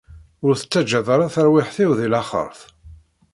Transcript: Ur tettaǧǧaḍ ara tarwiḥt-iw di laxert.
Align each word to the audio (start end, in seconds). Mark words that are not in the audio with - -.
Ur 0.45 0.53
tettaǧǧaḍ 0.55 1.07
ara 1.15 1.33
tarwiḥt-iw 1.33 1.91
di 1.97 2.07
laxert. 2.13 2.59